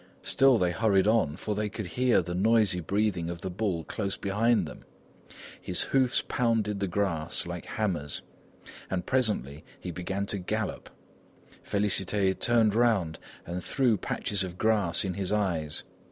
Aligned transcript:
Still 0.23 0.57
they 0.57 0.71
hurried 0.71 1.05
on, 1.05 1.35
for 1.35 1.53
they 1.53 1.69
could 1.69 1.85
hear 1.85 2.23
the 2.23 2.33
noisy 2.33 2.79
breathing 2.79 3.29
of 3.29 3.41
the 3.41 3.51
bull 3.51 3.83
close 3.83 4.17
behind 4.17 4.67
them. 4.67 4.83
His 5.61 5.81
hoofs 5.81 6.23
pounded 6.27 6.79
the 6.79 6.87
grass 6.87 7.45
like 7.45 7.65
hammers, 7.65 8.23
and 8.89 9.05
presently 9.05 9.63
he 9.79 9.91
began 9.91 10.25
to 10.25 10.39
gallop! 10.39 10.89
Félicité 11.63 12.39
turned 12.39 12.73
around 12.73 13.19
and 13.45 13.63
threw 13.63 13.95
patches 13.95 14.43
of 14.43 14.57
grass 14.57 15.05
in 15.05 15.13
his 15.13 15.31
eyes. 15.31 15.83